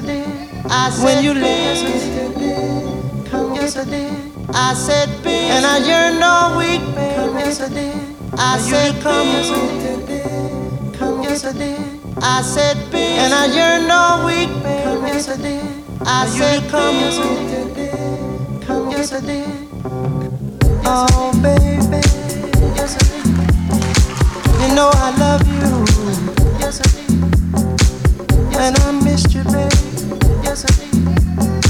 [0.00, 0.48] yesterday.
[0.64, 4.10] I said, when you leave, come yesterday.
[4.52, 7.14] I said, babe, and I yearned all week, baby.
[7.16, 7.92] Come yesterday.
[8.38, 10.98] I said, come yesterday.
[10.98, 11.76] Come yesterday.
[12.22, 14.82] I said, babe, and I yearned all week, baby.
[14.84, 15.60] Come yesterday.
[16.02, 18.66] I said, come yesterday.
[18.66, 19.46] Come yesterday.
[20.84, 22.00] Oh, baby,
[22.76, 23.20] yesterday.
[24.60, 25.60] You know I love you.
[28.62, 29.79] And I missed you, baby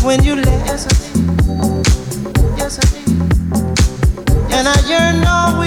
[0.03, 0.67] when you left.
[0.67, 2.59] Yes, I did.
[2.59, 3.09] Yes, I did.
[4.53, 5.60] And I yearn over.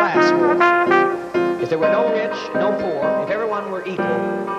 [0.00, 1.60] class war.
[1.60, 4.06] If there were no rich, no poor, if everyone were equal,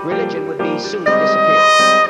[0.05, 2.00] religion would be soon disappeared.